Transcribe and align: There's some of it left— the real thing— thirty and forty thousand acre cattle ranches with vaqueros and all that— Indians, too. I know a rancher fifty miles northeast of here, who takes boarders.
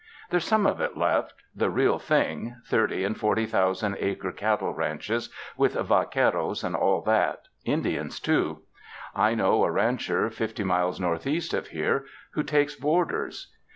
There's 0.31 0.45
some 0.45 0.65
of 0.65 0.81
it 0.81 0.97
left— 0.97 1.35
the 1.61 1.69
real 1.69 1.99
thing— 1.99 2.55
thirty 2.65 3.03
and 3.03 3.15
forty 3.15 3.45
thousand 3.45 3.97
acre 3.99 4.31
cattle 4.31 4.73
ranches 4.73 5.29
with 5.55 5.75
vaqueros 5.75 6.63
and 6.63 6.75
all 6.75 7.01
that— 7.03 7.43
Indians, 7.75 8.19
too. 8.19 8.63
I 9.13 9.35
know 9.35 9.63
a 9.63 9.69
rancher 9.69 10.31
fifty 10.31 10.63
miles 10.63 10.99
northeast 10.99 11.53
of 11.53 11.67
here, 11.67 12.05
who 12.31 12.41
takes 12.41 12.73
boarders. 12.73 13.53